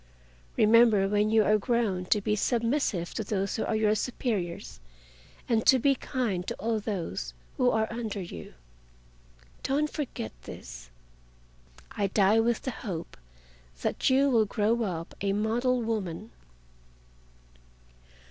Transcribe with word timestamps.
Remember 0.57 1.07
when 1.07 1.29
you 1.29 1.43
are 1.43 1.59
grown 1.59 2.05
up 2.05 2.09
to 2.09 2.21
be 2.21 2.35
submissive 2.35 3.13
to 3.13 3.23
those 3.23 3.55
who 3.55 3.65
are 3.65 3.75
your 3.75 3.93
superiors, 3.93 4.79
and 5.47 5.63
to 5.67 5.77
be 5.77 5.93
kind 5.93 6.47
to 6.47 6.55
all 6.55 6.79
those 6.79 7.35
who 7.57 7.69
are 7.69 7.87
under 7.93 8.19
you. 8.19 8.55
Don't 9.61 9.91
forget 9.91 10.31
this. 10.41 10.89
I 11.91 12.07
die 12.07 12.39
with 12.39 12.63
the 12.63 12.71
hope 12.71 13.15
that 13.83 14.09
you 14.09 14.31
will 14.31 14.45
grow 14.45 14.81
up 14.81 15.13
a 15.21 15.33
model 15.33 15.83
woman." 15.83 16.31